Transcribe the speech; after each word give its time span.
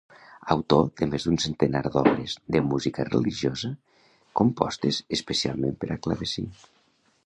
Autor 0.53 0.87
de 1.01 1.07
més 1.11 1.27
d'un 1.27 1.37
centenar 1.43 1.81
d'obres 1.97 2.35
de 2.57 2.63
música 2.71 3.07
religiosa 3.11 3.73
compostes 4.43 5.05
especialment 5.21 5.81
per 5.85 5.97
a 5.99 6.05
clavecí. 6.09 6.53